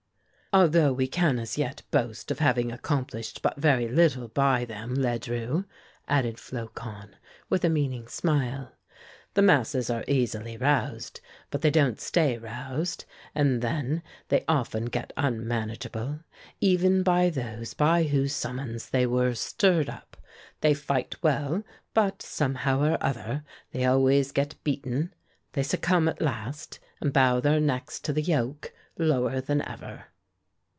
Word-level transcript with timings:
"Although 0.53 0.91
we 0.91 1.07
can 1.07 1.39
as 1.39 1.57
yet 1.57 1.81
boast 1.91 2.29
of 2.29 2.39
having 2.39 2.73
accomplished 2.73 3.41
but 3.41 3.55
very 3.55 3.87
little 3.87 4.27
by 4.27 4.65
them, 4.65 4.93
Ledru," 4.95 5.63
added 6.09 6.35
Flocon, 6.37 7.15
with 7.49 7.63
a 7.63 7.69
meaning 7.69 8.05
smile. 8.09 8.73
"The 9.33 9.43
masses 9.43 9.89
are 9.89 10.03
easily 10.09 10.57
roused, 10.57 11.21
but 11.51 11.61
they 11.61 11.71
don't 11.71 12.01
stay 12.01 12.37
roused, 12.37 13.05
and 13.33 13.61
then 13.61 14.03
they 14.27 14.43
often 14.45 14.87
get 14.87 15.13
unmanageable, 15.15 16.19
even 16.59 17.01
by 17.01 17.29
those 17.29 17.73
by 17.73 18.03
whose 18.03 18.35
summons 18.35 18.89
they 18.89 19.07
were 19.07 19.33
stirred 19.33 19.87
up. 19.89 20.17
They 20.59 20.73
fight 20.73 21.15
well, 21.23 21.63
but, 21.93 22.21
somehow 22.21 22.81
or 22.81 22.97
other, 23.01 23.45
they 23.71 23.85
always 23.85 24.33
get 24.33 24.61
beaten; 24.65 25.13
they 25.53 25.63
succumb 25.63 26.09
at 26.09 26.19
last, 26.21 26.77
and 26.99 27.13
bow 27.13 27.39
their 27.39 27.61
necks 27.61 28.01
to 28.01 28.11
the 28.11 28.21
yoke 28.21 28.73
lower 28.97 29.39
than 29.39 29.61
ever." 29.61 30.07